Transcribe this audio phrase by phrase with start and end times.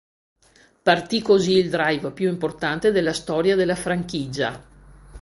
[0.81, 4.63] Partì così il drive più importante della storia della franchigia.